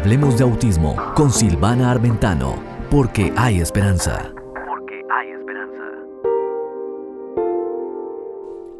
[0.00, 2.54] Hablemos de autismo con Silvana Armentano,
[2.90, 4.32] porque hay esperanza.
[4.66, 5.82] Porque hay esperanza.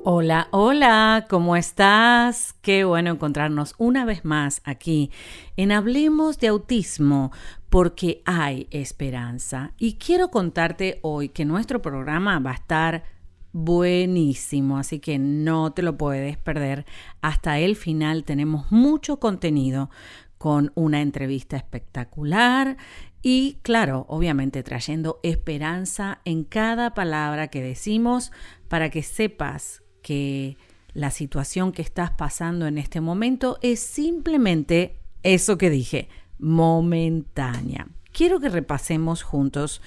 [0.02, 2.54] Hola, hola, ¿cómo estás?
[2.62, 5.10] Qué bueno encontrarnos una vez más aquí
[5.58, 7.32] en Hablemos de autismo,
[7.68, 9.74] porque hay esperanza.
[9.76, 13.04] Y quiero contarte hoy que nuestro programa va a estar
[13.52, 16.86] buenísimo, así que no te lo puedes perder.
[17.20, 19.90] Hasta el final tenemos mucho contenido
[20.40, 22.78] con una entrevista espectacular
[23.20, 28.32] y claro, obviamente trayendo esperanza en cada palabra que decimos
[28.68, 30.56] para que sepas que
[30.94, 36.08] la situación que estás pasando en este momento es simplemente eso que dije,
[36.38, 37.88] momentánea.
[38.10, 39.82] Quiero que repasemos juntos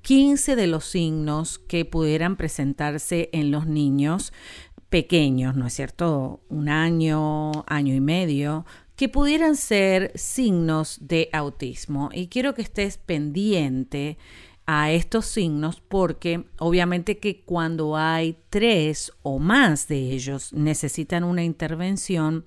[0.00, 4.32] 15 de los signos que pudieran presentarse en los niños
[4.88, 6.40] pequeños, ¿no es cierto?
[6.48, 8.64] Un año, año y medio,
[8.98, 12.10] que pudieran ser signos de autismo.
[12.12, 14.18] Y quiero que estés pendiente
[14.66, 21.44] a estos signos porque obviamente que cuando hay tres o más de ellos necesitan una
[21.44, 22.44] intervención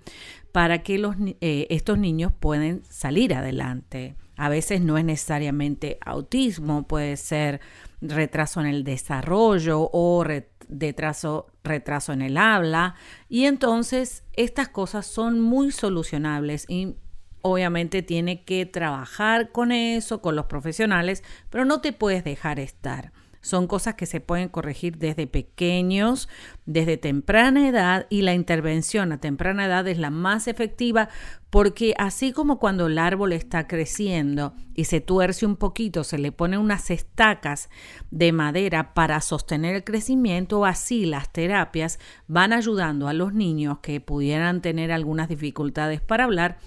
[0.51, 4.15] para que los, eh, estos niños puedan salir adelante.
[4.35, 7.61] A veces no es necesariamente autismo, puede ser
[8.01, 10.25] retraso en el desarrollo o
[10.71, 12.95] retraso, retraso en el habla.
[13.29, 16.95] Y entonces estas cosas son muy solucionables y
[17.41, 23.11] obviamente tiene que trabajar con eso, con los profesionales, pero no te puedes dejar estar.
[23.41, 26.29] Son cosas que se pueden corregir desde pequeños,
[26.65, 31.09] desde temprana edad y la intervención a temprana edad es la más efectiva
[31.51, 36.31] porque así como cuando el árbol está creciendo y se tuerce un poquito, se le
[36.31, 37.69] ponen unas estacas
[38.09, 43.99] de madera para sostener el crecimiento, así las terapias van ayudando a los niños que
[43.99, 46.57] pudieran tener algunas dificultades para hablar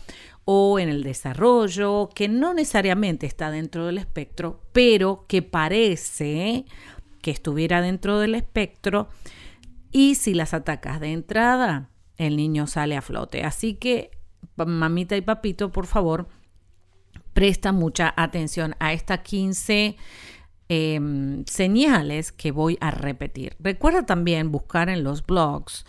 [0.44, 6.64] o en el desarrollo, que no necesariamente está dentro del espectro, pero que parece
[7.22, 9.08] que estuviera dentro del espectro.
[9.90, 13.44] Y si las atacas de entrada, el niño sale a flote.
[13.44, 14.10] Así que,
[14.56, 16.28] mamita y papito, por favor,
[17.32, 19.96] presta mucha atención a estas 15
[20.68, 23.56] em, señales que voy a repetir.
[23.58, 25.86] Recuerda también buscar en los blogs,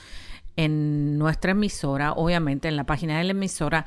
[0.56, 3.86] en nuestra emisora, obviamente en la página de la emisora,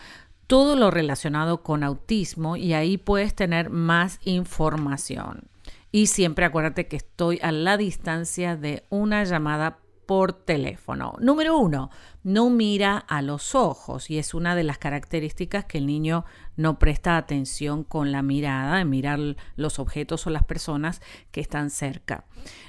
[0.48, 5.48] todo lo relacionado con autismo y ahí puedes tener más información.
[5.92, 11.14] Y siempre acuérdate que estoy a la distancia de una llamada por teléfono.
[11.20, 11.90] Número uno,
[12.22, 16.24] no mira a los ojos y es una de las características que el niño
[16.56, 21.70] no presta atención con la mirada, en mirar los objetos o las personas que están
[21.70, 22.24] cerca.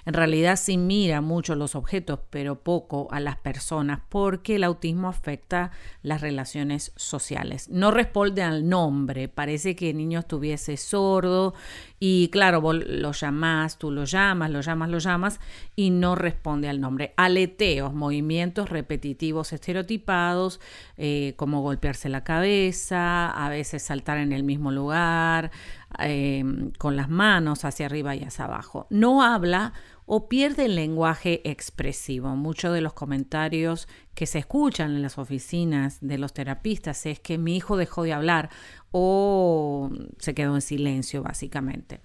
[0.06, 5.08] En realidad sí mira mucho los objetos, pero poco a las personas porque el autismo
[5.08, 5.72] afecta
[6.04, 7.68] las relaciones sociales.
[7.70, 11.56] No responde al nombre, parece que el niño estuviese sordo
[12.00, 15.40] y claro, vos lo llamás, tú lo llamas, lo llamas, lo llamas
[15.76, 17.14] y no responde al nombre.
[17.18, 20.60] Aleteos, movimientos repetitivos estereotipados,
[20.98, 25.52] eh, como golpearse la cabeza, a veces saltar en el mismo lugar,
[26.00, 26.44] eh,
[26.78, 28.88] con las manos hacia arriba y hacia abajo.
[28.90, 29.74] No habla
[30.06, 32.36] o pierde el lenguaje expresivo.
[32.36, 37.38] Muchos de los comentarios que se escuchan en las oficinas de los terapistas es que
[37.38, 38.50] mi hijo dejó de hablar
[38.92, 42.02] o se quedó en silencio básicamente.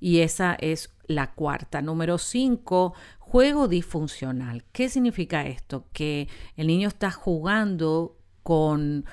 [0.00, 1.82] Y esa es la cuarta.
[1.82, 4.64] Número cinco, juego disfuncional.
[4.72, 5.86] ¿Qué significa esto?
[5.92, 9.04] Que el niño está jugando con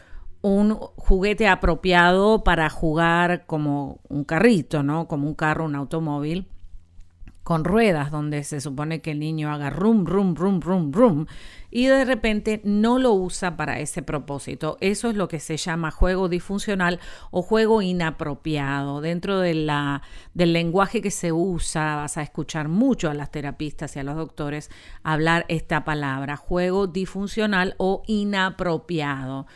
[0.41, 5.07] un juguete apropiado para jugar como un carrito, ¿no?
[5.07, 6.47] Como un carro, un automóvil
[7.47, 11.25] con ruedas donde se supone que el niño haga rum, rum, rum, rum, rum
[11.69, 14.77] y de repente no lo usa para ese propósito.
[14.81, 16.99] Eso es lo que se llama juego disfuncional
[17.31, 19.01] o juego inapropiado.
[19.01, 20.01] Dentro de la,
[20.33, 24.15] del lenguaje que se usa vas a escuchar mucho a las terapistas y a los
[24.15, 24.69] doctores
[25.03, 29.47] hablar esta palabra, juego disfuncional o inapropiado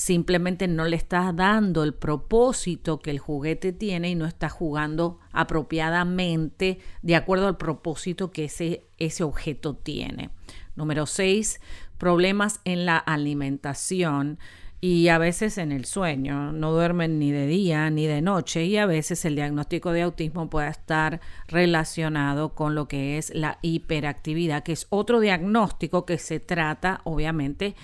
[0.00, 5.18] simplemente no le estás dando el propósito que el juguete tiene y no estás jugando
[5.30, 10.30] apropiadamente de acuerdo al propósito que ese, ese objeto tiene.
[10.76, 11.60] Número 6,
[11.98, 14.38] problemas en la alimentación
[14.80, 16.52] y a veces en el sueño.
[16.52, 20.48] No duermen ni de día ni de noche y a veces el diagnóstico de autismo
[20.48, 26.40] puede estar relacionado con lo que es la hiperactividad, que es otro diagnóstico que se
[26.40, 27.74] trata obviamente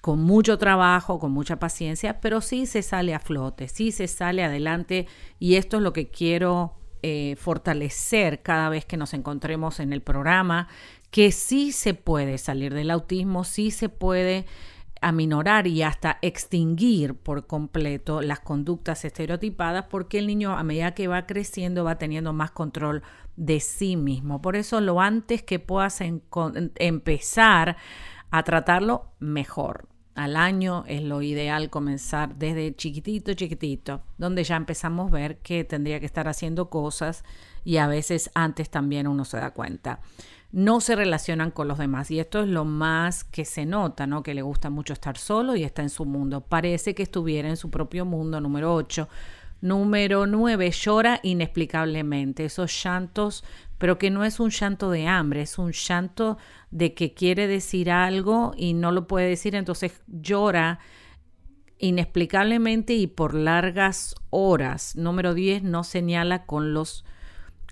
[0.00, 4.44] con mucho trabajo, con mucha paciencia, pero sí se sale a flote, sí se sale
[4.44, 5.08] adelante
[5.40, 10.02] y esto es lo que quiero eh, fortalecer cada vez que nos encontremos en el
[10.02, 10.68] programa,
[11.16, 14.44] que sí se puede salir del autismo, sí se puede
[15.00, 21.08] aminorar y hasta extinguir por completo las conductas estereotipadas porque el niño a medida que
[21.08, 23.02] va creciendo va teniendo más control
[23.34, 24.42] de sí mismo.
[24.42, 27.78] Por eso lo antes que puedas empezar
[28.30, 29.88] a tratarlo, mejor.
[30.16, 35.64] Al año es lo ideal comenzar desde chiquitito, chiquitito, donde ya empezamos a ver que
[35.64, 37.24] tendría que estar haciendo cosas
[37.64, 40.00] y a veces antes también uno se da cuenta
[40.56, 42.10] no se relacionan con los demás.
[42.10, 44.22] Y esto es lo más que se nota, ¿no?
[44.22, 46.40] Que le gusta mucho estar solo y está en su mundo.
[46.40, 49.06] Parece que estuviera en su propio mundo, número 8.
[49.60, 52.46] Número 9, llora inexplicablemente.
[52.46, 53.44] Esos llantos,
[53.76, 56.38] pero que no es un llanto de hambre, es un llanto
[56.70, 60.78] de que quiere decir algo y no lo puede decir, entonces llora
[61.76, 64.96] inexplicablemente y por largas horas.
[64.96, 67.04] Número 10, no señala con los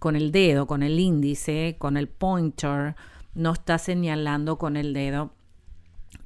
[0.04, 2.94] con el dedo, con el índice, con el pointer,
[3.34, 5.32] no está señalando con el dedo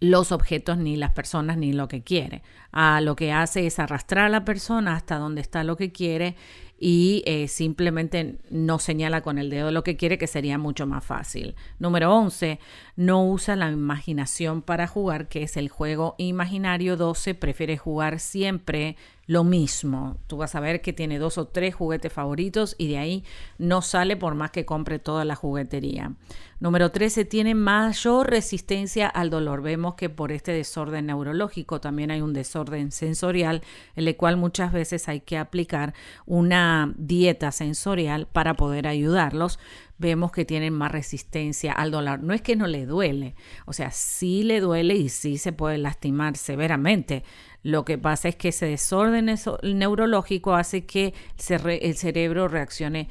[0.00, 2.42] los objetos ni las personas ni lo que quiere.
[2.72, 6.34] Ah, lo que hace es arrastrar a la persona hasta donde está lo que quiere
[6.76, 11.04] y eh, simplemente no señala con el dedo lo que quiere, que sería mucho más
[11.04, 11.54] fácil.
[11.78, 12.58] Número 11,
[12.96, 16.96] no usa la imaginación para jugar, que es el juego imaginario.
[16.96, 18.96] 12, prefiere jugar siempre
[19.28, 20.16] lo mismo.
[20.26, 23.24] Tú vas a ver que tiene dos o tres juguetes favoritos y de ahí
[23.58, 26.14] no sale por más que compre toda la juguetería.
[26.60, 29.60] Número 13, tiene mayor resistencia al dolor.
[29.60, 33.62] Vemos que por este desorden neurológico también hay un desorden sensorial,
[33.96, 35.92] en el cual muchas veces hay que aplicar
[36.24, 39.58] una dieta sensorial para poder ayudarlos
[39.98, 42.22] vemos que tienen más resistencia al dolor.
[42.22, 43.34] No es que no le duele,
[43.66, 47.24] o sea, sí le duele y sí se puede lastimar severamente,
[47.62, 51.14] lo que pasa es que ese desorden neurológico hace que
[51.48, 53.08] el cerebro reaccione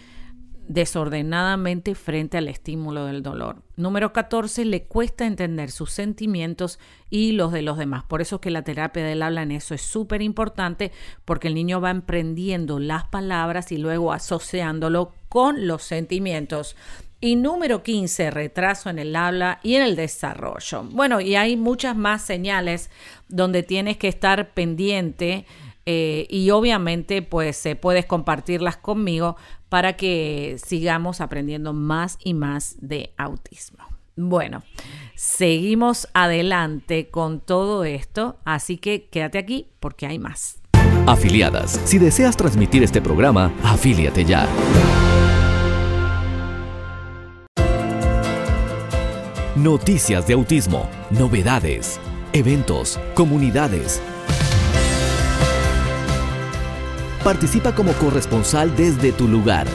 [0.67, 3.63] desordenadamente frente al estímulo del dolor.
[3.77, 6.77] Número 14, le cuesta entender sus sentimientos
[7.09, 8.03] y los de los demás.
[8.03, 10.91] Por eso que la terapia del habla en eso es súper importante
[11.23, 16.75] porque el niño va emprendiendo las palabras y luego asociándolo con los sentimientos.
[17.19, 20.83] Y número 15, retraso en el habla y en el desarrollo.
[20.83, 22.91] Bueno, y hay muchas más señales
[23.27, 25.45] donde tienes que estar pendiente
[25.85, 29.35] eh, y obviamente pues eh, puedes compartirlas conmigo
[29.69, 33.83] para que sigamos aprendiendo más y más de autismo.
[34.15, 34.63] Bueno,
[35.15, 40.59] seguimos adelante con todo esto, así que quédate aquí porque hay más.
[41.05, 44.47] Afiliadas, si deseas transmitir este programa, afíliate ya.
[49.57, 51.99] Noticias de autismo, novedades,
[52.31, 53.99] eventos, comunidades.
[57.23, 59.65] Participa como corresponsal desde tu lugar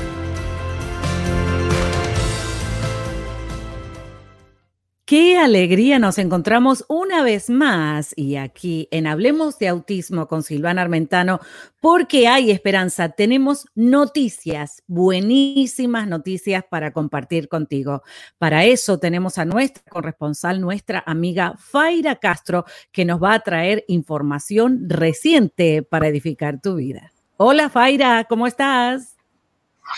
[5.05, 10.83] Qué alegría nos encontramos una vez más y aquí en Hablemos de Autismo con Silvana
[10.83, 11.41] Armentano,
[11.81, 13.09] porque hay esperanza.
[13.09, 18.03] Tenemos noticias, buenísimas noticias para compartir contigo.
[18.39, 23.85] Para eso tenemos a nuestra corresponsal, nuestra amiga Faira Castro, que nos va a traer
[23.89, 27.13] información reciente para edificar tu vida.
[27.39, 29.17] Hola Faira, ¿cómo estás?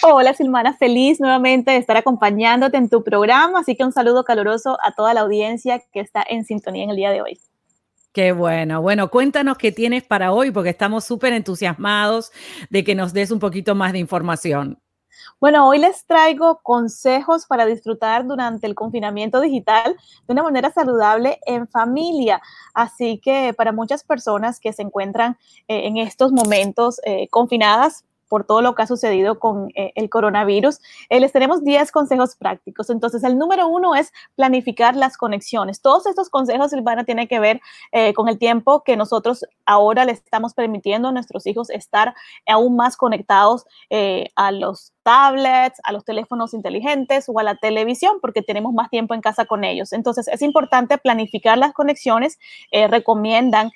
[0.02, 4.76] Hola Silmana, feliz nuevamente de estar acompañándote en tu programa, así que un saludo caluroso
[4.82, 7.40] a toda la audiencia que está en sintonía en el día de hoy.
[8.12, 8.81] Qué bueno.
[8.81, 12.31] Bueno, cuéntanos qué tienes para hoy, porque estamos súper entusiasmados
[12.70, 14.79] de que nos des un poquito más de información.
[15.41, 21.41] Bueno, hoy les traigo consejos para disfrutar durante el confinamiento digital de una manera saludable
[21.44, 22.41] en familia.
[22.72, 25.36] Así que para muchas personas que se encuentran
[25.69, 30.10] eh, en estos momentos eh, confinadas, por todo lo que ha sucedido con eh, el
[30.10, 32.90] coronavirus, eh, les tenemos 10 consejos prácticos.
[32.90, 35.81] Entonces, el número uno es planificar las conexiones.
[35.81, 37.60] Todos estos consejos, Silvana, tienen que ver
[37.93, 42.14] eh, con el tiempo que nosotros ahora le estamos permitiendo a nuestros hijos estar
[42.46, 43.64] aún más conectados
[44.36, 49.14] a los tablets, a los teléfonos inteligentes o a la televisión, porque tenemos más tiempo
[49.14, 49.93] en casa con ellos.
[49.93, 52.38] Entonces, es importante planificar las conexiones.
[52.72, 53.70] recomiendan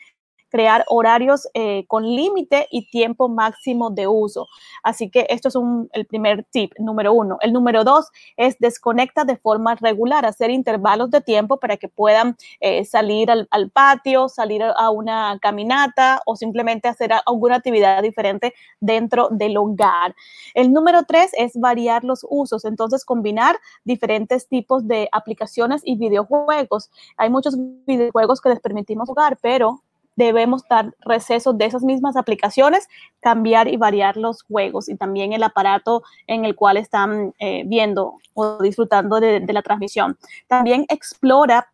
[0.49, 4.47] crear horarios eh, con límite y tiempo máximo de uso.
[4.83, 5.55] Así que esto es
[5.93, 7.39] el primer tip, número uno.
[7.41, 12.37] El número dos es desconecta de forma regular, hacer intervalos de tiempo para que puedan
[12.61, 19.29] eh, salir al, patio, salir a una caminata o simplemente hacer alguna actividad diferente dentro
[19.31, 20.15] del hogar.
[20.55, 26.91] El número tres es variar los usos, entonces combinar diferentes tipos de aplicaciones y videojuegos.
[27.17, 29.83] Hay muchos videojuegos que les permitimos jugar, pero
[30.19, 32.89] debemos dar recesos de esas mismas aplicaciones,
[33.21, 38.19] cambiar y variar los juegos y también el aparato en el cual están eh, viendo
[38.35, 40.19] o disfrutando de, la transmisión.
[40.49, 41.69] También explora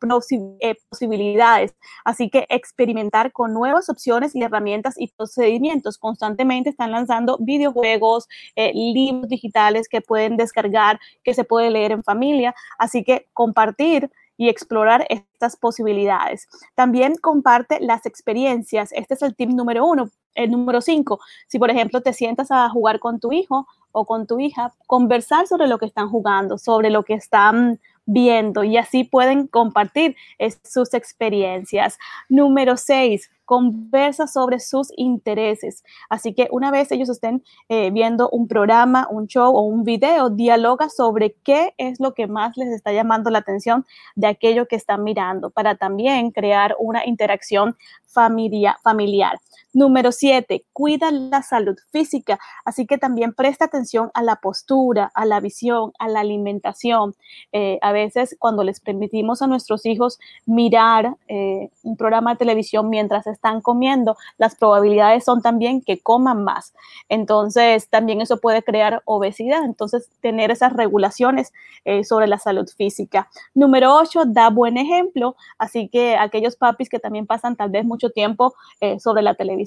[0.61, 1.75] eh, posibilidades,
[2.05, 5.97] así que experimentar con nuevas opciones y herramientas y procedimientos.
[5.97, 12.05] Constantemente están lanzando videojuegos, eh, libros digitales que pueden descargar, que se puede leer en
[12.05, 16.49] familia, así que compartir y explorar estas posibilidades.
[16.75, 18.91] También comparte las experiencias.
[18.93, 20.11] Este es el tip número uno.
[20.35, 24.27] El número cinco, si por ejemplo te sientas a jugar con tu hijo o con
[24.27, 29.05] tu hija, conversar sobre lo que están jugando, sobre lo que están viendo y así
[29.05, 30.17] pueden compartir
[30.65, 31.99] sus experiencias.
[32.29, 35.85] Número seis, conversa sobre sus intereses.
[36.09, 40.31] Así que una vez ellos estén eh, viendo un programa, un show o un video,
[40.31, 43.85] dialoga sobre qué es lo que más les está llamando la atención
[44.15, 49.39] de aquello que están mirando para también crear una interacción familia, familiar.
[49.75, 55.27] Número siete, cuida la salud física, así que también presta atención a la postura, a
[55.27, 57.17] la visión, a la alimentación.
[57.53, 62.89] Eh, a veces cuando les permitimos a nuestros hijos mirar eh, un programa de televisión
[62.89, 66.73] mientras están comiendo, las probabilidades son también que coman más.
[67.09, 69.65] Entonces, también eso puede crear obesidad.
[69.65, 71.53] Entonces, tener esas regulaciones
[71.85, 73.29] eh, sobre la salud física.
[73.55, 78.11] Número ocho, da buen ejemplo, así que aquellos papis que también pasan tal vez mucho
[78.11, 78.55] tiempo
[78.99, 79.64] sobre la televisión,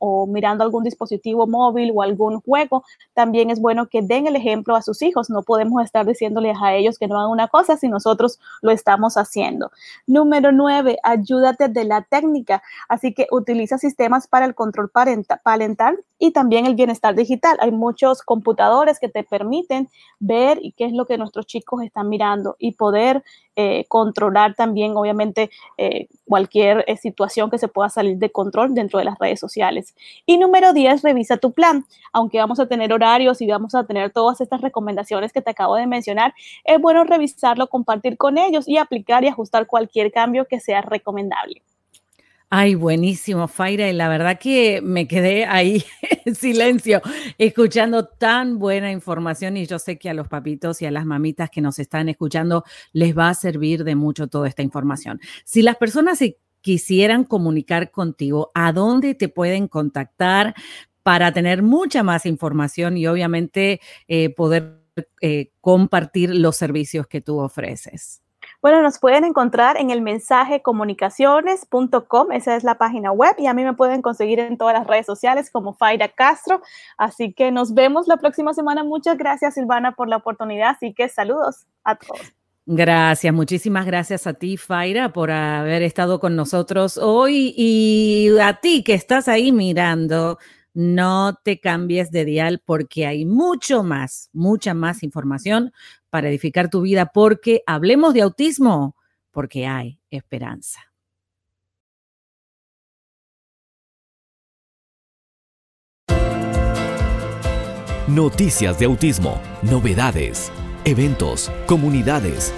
[0.00, 2.84] o mirando algún dispositivo móvil o algún juego,
[3.14, 5.30] también es bueno que den el ejemplo a sus hijos.
[5.30, 9.16] No podemos estar diciéndoles a ellos que no hagan una cosa si nosotros lo estamos
[9.16, 9.70] haciendo.
[10.06, 12.62] Número nueve, ayúdate de la técnica.
[12.88, 17.56] Así que utiliza sistemas para el control parental y también el bienestar digital.
[17.60, 19.88] Hay muchos computadores que te permiten
[20.20, 25.50] ver qué es lo que nuestros chicos están mirando y poder eh, controlar también, obviamente,
[25.76, 29.94] eh, cualquier eh, situación que se pueda salir de control dentro de las redes sociales.
[30.24, 31.84] Y número 10, revisa tu plan.
[32.12, 35.76] Aunque vamos a tener horarios y vamos a tener todas estas recomendaciones que te acabo
[35.76, 40.60] de mencionar, es bueno revisarlo, compartir con ellos y aplicar y ajustar cualquier cambio que
[40.60, 41.62] sea recomendable.
[42.54, 43.88] Ay, buenísimo, Faira.
[43.88, 45.82] Y la verdad que me quedé ahí
[46.26, 47.00] en silencio,
[47.38, 49.56] escuchando tan buena información.
[49.56, 52.64] Y yo sé que a los papitos y a las mamitas que nos están escuchando
[52.92, 55.18] les va a servir de mucho toda esta información.
[55.46, 60.54] Si las personas se quisieran comunicar contigo, ¿a dónde te pueden contactar
[61.02, 64.78] para tener mucha más información y obviamente eh, poder
[65.22, 68.21] eh, compartir los servicios que tú ofreces?
[68.62, 73.54] Bueno, nos pueden encontrar en el mensaje comunicaciones.com, esa es la página web, y a
[73.54, 76.62] mí me pueden conseguir en todas las redes sociales como Faira Castro.
[76.96, 78.84] Así que nos vemos la próxima semana.
[78.84, 80.70] Muchas gracias, Silvana, por la oportunidad.
[80.70, 82.20] Así que saludos a todos.
[82.64, 88.84] Gracias, muchísimas gracias a ti, Faira, por haber estado con nosotros hoy y a ti
[88.84, 90.38] que estás ahí mirando
[90.74, 95.72] no te cambies de dial porque hay mucho más, mucha más información
[96.10, 98.96] para edificar tu vida porque hablemos de autismo,
[99.30, 100.80] porque hay esperanza.
[108.08, 110.52] Noticias de autismo, novedades,
[110.84, 112.52] eventos, comunidades.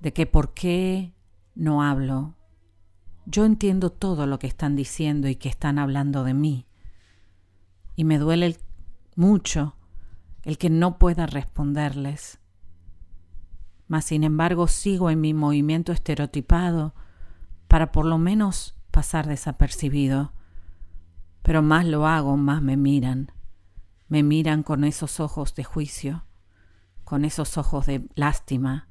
[0.00, 1.14] de que por qué
[1.54, 2.34] no hablo.
[3.26, 6.66] Yo entiendo todo lo que están diciendo y que están hablando de mí.
[7.96, 8.58] Y me duele
[9.16, 9.76] mucho
[10.42, 12.38] el que no pueda responderles.
[13.86, 16.94] Mas sin embargo sigo en mi movimiento estereotipado
[17.68, 20.32] para por lo menos pasar desapercibido.
[21.42, 23.32] Pero más lo hago, más me miran.
[24.08, 26.24] me miran con esos ojos de juicio,
[27.04, 28.88] con esos ojos de lástima,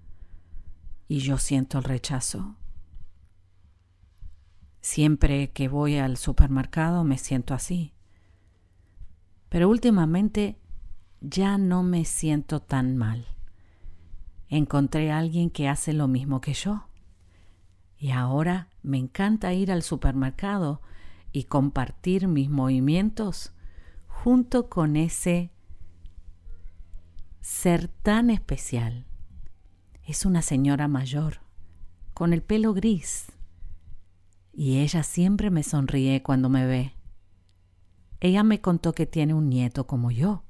[1.13, 2.55] y yo siento el rechazo.
[4.81, 7.93] Siempre que voy al supermercado me siento así.
[9.47, 10.57] Pero últimamente
[11.21, 13.27] ya no me siento tan mal.
[14.47, 16.87] Encontré a alguien que hace lo mismo que yo.
[17.95, 20.81] Y ahora me encanta ir al supermercado
[21.31, 23.53] y compartir mis movimientos
[24.07, 25.51] junto con ese
[27.39, 29.05] ser tan especial.
[30.05, 31.39] Es una señora mayor,
[32.13, 33.31] con el pelo gris,
[34.51, 36.93] y ella siempre me sonríe cuando me ve.
[38.19, 40.43] Ella me contó que tiene un nieto como yo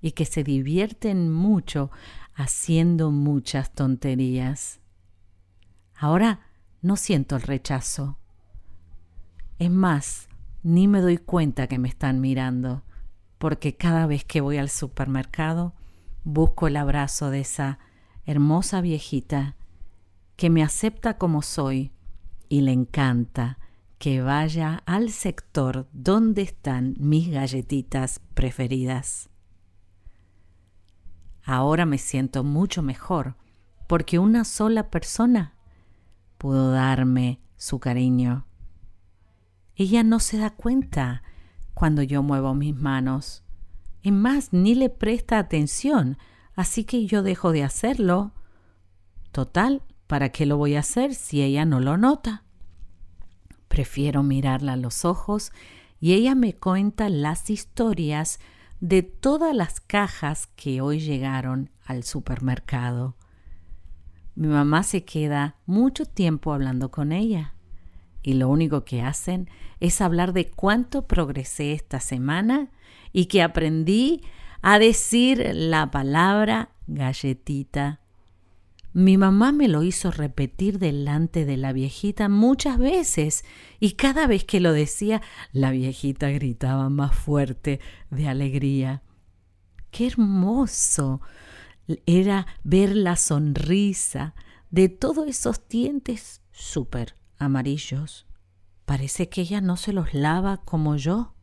[0.00, 1.90] y que se divierten mucho
[2.34, 4.80] haciendo muchas tonterías.
[5.94, 6.40] Ahora
[6.80, 8.18] no siento el rechazo.
[9.58, 10.28] Es más,
[10.62, 12.82] ni me doy cuenta que me están mirando,
[13.36, 15.74] porque cada vez que voy al supermercado
[16.24, 17.78] busco el abrazo de esa
[18.26, 19.56] hermosa viejita
[20.36, 21.92] que me acepta como soy
[22.48, 23.58] y le encanta
[23.98, 29.30] que vaya al sector donde están mis galletitas preferidas.
[31.42, 33.36] Ahora me siento mucho mejor
[33.86, 35.54] porque una sola persona
[36.38, 38.46] pudo darme su cariño.
[39.76, 41.22] Ella no se da cuenta
[41.72, 43.42] cuando yo muevo mis manos.
[44.02, 46.16] y más, ni le presta atención,
[46.56, 48.32] así que yo dejo de hacerlo.
[49.30, 52.42] Total, ¿para qué lo voy a hacer si ella no lo nota?
[53.68, 55.52] Prefiero mirarla a los ojos
[56.00, 58.40] y ella me cuenta las historias
[58.80, 63.16] de todas las cajas que hoy llegaron al supermercado.
[64.34, 67.54] Mi mamá se queda mucho tiempo hablando con ella
[68.22, 69.48] y lo único que hacen
[69.80, 72.70] es hablar de cuánto progresé esta semana
[73.12, 74.22] y que aprendí
[74.62, 78.00] a decir la palabra galletita.
[78.92, 83.44] Mi mamá me lo hizo repetir delante de la viejita muchas veces
[83.78, 85.20] y cada vez que lo decía
[85.52, 87.78] la viejita gritaba más fuerte
[88.10, 89.02] de alegría.
[89.90, 91.20] ¡Qué hermoso!
[92.06, 94.34] Era ver la sonrisa
[94.70, 98.26] de todos esos dientes súper amarillos.
[98.86, 101.35] Parece que ella no se los lava como yo.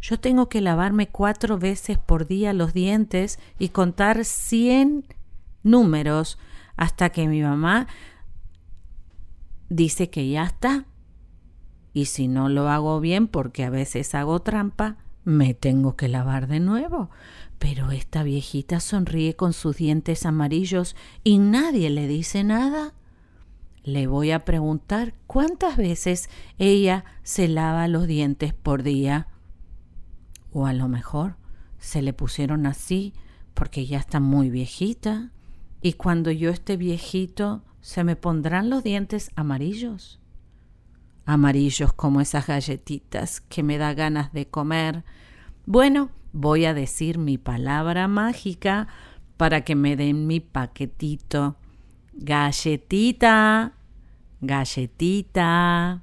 [0.00, 5.04] Yo tengo que lavarme cuatro veces por día los dientes y contar cien
[5.62, 6.38] números
[6.76, 7.86] hasta que mi mamá
[9.68, 10.86] dice que ya está.
[11.92, 16.46] Y si no lo hago bien, porque a veces hago trampa, me tengo que lavar
[16.46, 17.10] de nuevo.
[17.58, 22.94] Pero esta viejita sonríe con sus dientes amarillos y nadie le dice nada.
[23.82, 29.28] Le voy a preguntar cuántas veces ella se lava los dientes por día.
[30.52, 31.36] O a lo mejor
[31.78, 33.14] se le pusieron así
[33.54, 35.30] porque ya está muy viejita.
[35.82, 40.20] Y cuando yo esté viejito, ¿se me pondrán los dientes amarillos?
[41.24, 45.04] Amarillos como esas galletitas que me da ganas de comer.
[45.66, 48.88] Bueno, voy a decir mi palabra mágica
[49.36, 51.56] para que me den mi paquetito
[52.20, 53.72] galletita,
[54.40, 56.02] galletita,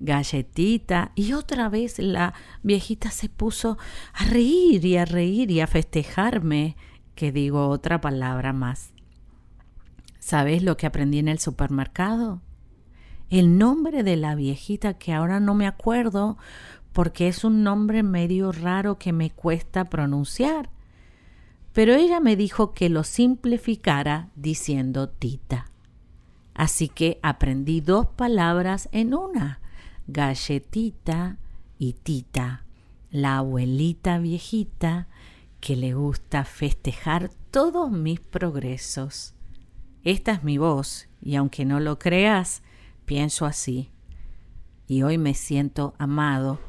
[0.00, 1.12] galletita.
[1.14, 3.78] Y otra vez la viejita se puso
[4.12, 6.76] a reír y a reír y a festejarme,
[7.14, 8.92] que digo otra palabra más.
[10.18, 12.42] ¿Sabes lo que aprendí en el supermercado?
[13.30, 16.36] El nombre de la viejita que ahora no me acuerdo
[16.92, 20.70] porque es un nombre medio raro que me cuesta pronunciar
[21.76, 25.66] pero ella me dijo que lo simplificara diciendo Tita.
[26.54, 29.60] Así que aprendí dos palabras en una,
[30.06, 31.38] galletita
[31.78, 32.64] y Tita,
[33.10, 35.08] la abuelita viejita
[35.60, 39.34] que le gusta festejar todos mis progresos.
[40.04, 42.62] Esta es mi voz, y aunque no lo creas,
[43.04, 43.90] pienso así.
[44.86, 46.60] Y hoy me siento amado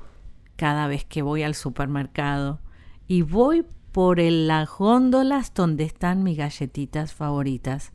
[0.55, 2.59] cada vez que voy al supermercado
[3.07, 7.93] y voy por las góndolas donde están mis galletitas favoritas.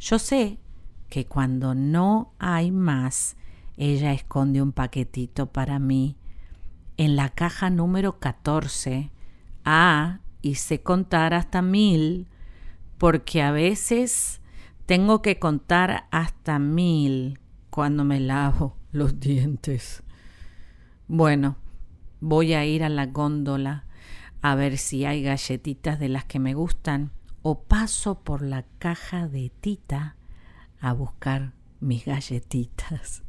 [0.00, 0.58] Yo sé
[1.08, 3.36] que cuando no hay más,
[3.76, 6.16] ella esconde un paquetito para mí
[6.96, 9.10] en la caja número 14.
[9.64, 12.28] Ah, y sé contar hasta mil,
[12.98, 14.40] porque a veces
[14.84, 17.38] tengo que contar hasta mil
[17.70, 20.02] cuando me lavo los dientes.
[21.08, 21.56] Bueno,
[22.20, 23.86] voy a ir a la góndola
[24.42, 29.26] a ver si hay galletitas de las que me gustan o paso por la caja
[29.28, 30.16] de tita
[30.80, 33.22] a buscar mis galletitas.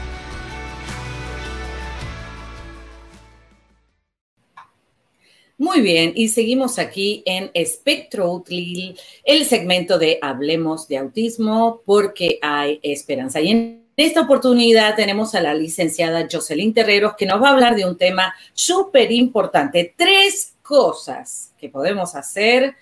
[5.57, 12.37] Muy bien, y seguimos aquí en Espectro Útil, el segmento de Hablemos de Autismo porque
[12.43, 13.41] hay esperanza.
[13.41, 17.75] Y en esta oportunidad tenemos a la licenciada Jocelyn Terreros que nos va a hablar
[17.75, 19.95] de un tema súper importante.
[19.97, 22.75] Tres cosas que podemos hacer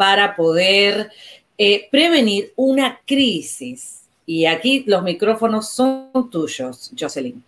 [0.00, 1.10] para poder
[1.58, 4.00] eh, prevenir una crisis.
[4.24, 7.44] Y aquí los micrófonos son tuyos, Jocelyn.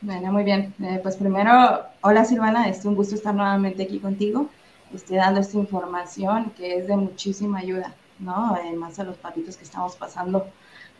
[0.00, 0.72] Bueno, muy bien.
[0.80, 4.48] Eh, pues primero, hola Silvana, es un gusto estar nuevamente aquí contigo,
[4.94, 8.54] estoy dando esta información que es de muchísima ayuda, ¿no?
[8.54, 10.46] Además a los papitos que estamos pasando,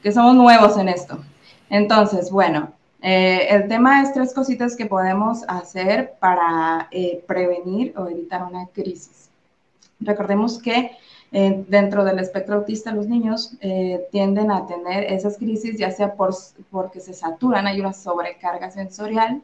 [0.02, 1.20] que somos nuevos en esto.
[1.70, 6.90] Entonces, bueno, eh, el tema es tres cositas que podemos hacer para
[7.28, 9.26] prevenir o evitar una crisis.
[10.00, 10.92] Recordemos que
[11.32, 16.14] eh, dentro del espectro autista los niños eh, tienden a tener esas crisis ya sea
[16.14, 16.34] por,
[16.70, 19.42] porque se saturan, hay una sobrecarga sensorial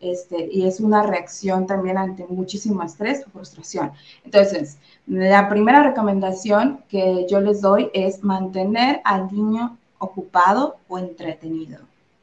[0.00, 3.92] este, y es una reacción también ante muchísimo estrés o frustración.
[4.24, 11.78] Entonces, la primera recomendación que yo les doy es mantener al niño ocupado o entretenido.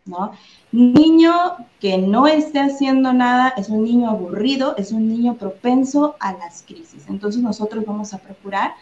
[0.09, 0.31] ¿No?
[0.71, 1.33] Niño
[1.79, 6.63] que no esté haciendo nada es un niño aburrido, es un niño propenso a las
[6.63, 7.05] crisis.
[7.07, 8.73] Entonces nosotros vamos a procurar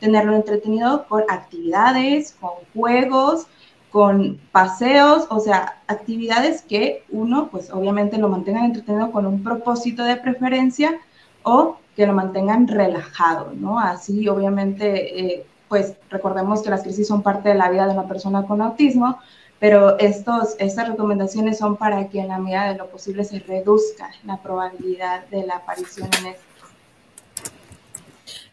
[0.00, 3.46] tenerlo entretenido con actividades, con juegos,
[3.90, 10.04] con paseos, o sea, actividades que uno, pues obviamente lo mantengan entretenido con un propósito
[10.04, 11.00] de preferencia
[11.42, 13.78] o que lo mantengan relajado, ¿no?
[13.78, 18.06] Así, obviamente, eh, pues recordemos que las crisis son parte de la vida de una
[18.06, 19.18] persona con autismo,
[19.58, 24.10] pero estos, estas recomendaciones son para que en la medida de lo posible se reduzca
[24.24, 26.46] la probabilidad de la aparición en este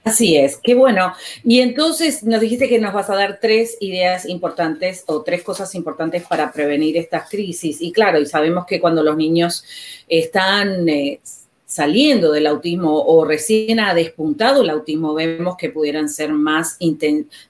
[0.03, 1.13] Así es, qué bueno.
[1.45, 5.73] Y entonces nos dijiste que nos vas a dar tres ideas importantes o tres cosas
[5.75, 7.81] importantes para prevenir estas crisis.
[7.81, 9.63] Y claro, y sabemos que cuando los niños
[10.09, 11.21] están eh,
[11.65, 16.77] saliendo del autismo o recién ha despuntado el autismo, vemos que pudieran ser más,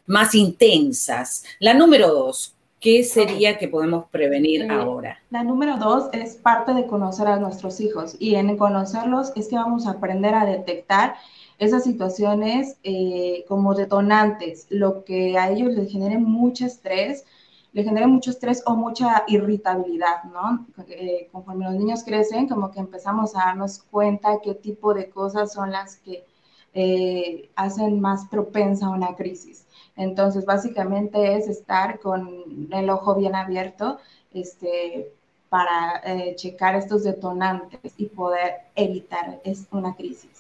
[0.06, 1.44] más intensas.
[1.58, 5.18] La número dos, ¿qué sería que podemos prevenir eh, ahora?
[5.30, 9.56] La número dos es parte de conocer a nuestros hijos y en conocerlos es que
[9.56, 11.16] vamos a aprender a detectar
[11.58, 17.26] esas situaciones eh, como detonantes, lo que a ellos les genere mucho estrés,
[17.72, 20.68] le genera mucho estrés o mucha irritabilidad, ¿no?
[20.90, 25.54] Eh, conforme los niños crecen, como que empezamos a darnos cuenta qué tipo de cosas
[25.54, 26.26] son las que
[26.74, 29.68] eh, hacen más propensa a una crisis.
[29.96, 34.00] Entonces, básicamente es estar con el ojo bien abierto
[34.34, 35.12] este,
[35.50, 36.02] para
[36.36, 39.40] checar estos detonantes y poder evitar
[39.72, 40.34] una crisis.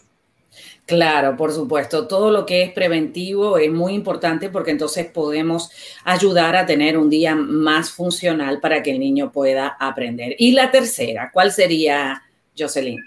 [0.85, 2.07] Claro, por supuesto.
[2.07, 5.71] Todo lo que es preventivo es muy importante porque entonces podemos
[6.03, 10.35] ayudar a tener un día más funcional para que el niño pueda aprender.
[10.37, 12.21] Y la tercera, ¿cuál sería,
[12.57, 13.03] Jocelyn?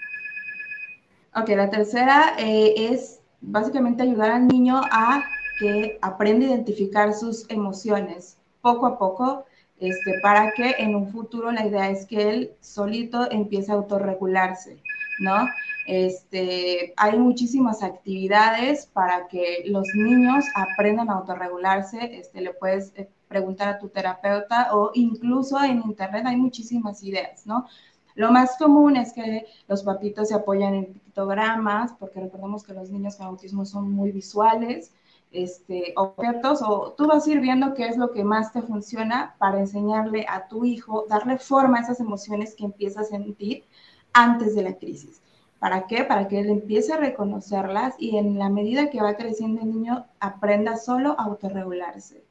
[1.35, 5.23] Ok, la tercera eh, es básicamente ayudar al niño a
[5.59, 9.45] que aprenda a identificar sus emociones poco a poco,
[9.79, 14.79] este, para que en un futuro la idea es que él solito empiece a autorregularse,
[15.21, 15.47] ¿no?
[15.87, 22.19] Este, hay muchísimas actividades para que los niños aprendan a autorregularse.
[22.19, 27.47] Este, le puedes eh, preguntar a tu terapeuta o incluso en internet hay muchísimas ideas,
[27.47, 27.67] ¿no?
[28.15, 32.91] Lo más común es que los papitos se apoyan en pictogramas, porque recordemos que los
[32.91, 34.91] niños con autismo son muy visuales,
[35.37, 39.35] este, objetos, o tú vas a ir viendo qué es lo que más te funciona
[39.39, 43.65] para enseñarle a tu hijo, darle forma a esas emociones que empieza a sentir
[44.13, 45.21] antes de la crisis.
[45.59, 46.05] ¿Para qué?
[46.05, 50.07] Para que él empiece a reconocerlas y en la medida que va creciendo el niño
[50.21, 52.23] aprenda solo a autorregularse.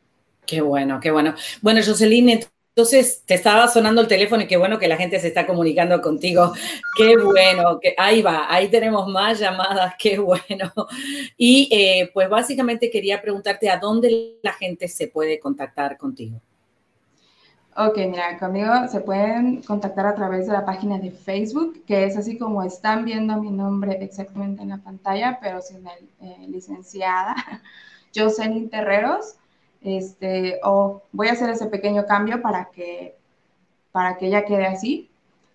[0.46, 1.34] Qué bueno, qué bueno.
[1.62, 2.30] Bueno, Jocelyn,
[2.76, 6.02] entonces te estaba sonando el teléfono y qué bueno que la gente se está comunicando
[6.02, 6.52] contigo.
[6.98, 10.72] Qué bueno, que ahí va, ahí tenemos más llamadas, qué bueno.
[11.38, 16.42] Y eh, pues básicamente quería preguntarte a dónde la gente se puede contactar contigo.
[17.78, 22.18] Ok, mira, conmigo se pueden contactar a través de la página de Facebook, que es
[22.18, 27.36] así como están viendo mi nombre exactamente en la pantalla, pero sin el eh, licenciada,
[28.16, 29.36] Jocelyn Terreros
[29.86, 33.16] este, o voy a hacer ese pequeño cambio para que,
[33.92, 35.10] para que ella quede así,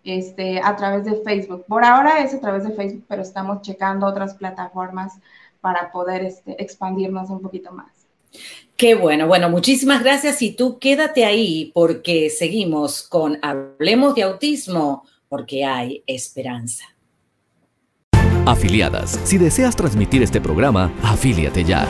[0.04, 1.64] este, a través de Facebook.
[1.66, 5.14] Por ahora es a través de Facebook, pero estamos checando otras plataformas
[5.60, 7.88] para poder este, expandirnos un poquito más.
[8.76, 15.04] Qué bueno, bueno, muchísimas gracias y tú quédate ahí porque seguimos con Hablemos de Autismo,
[15.28, 16.84] porque hay esperanza.
[18.46, 21.86] Afiliadas, si deseas transmitir este programa, afíliate ya.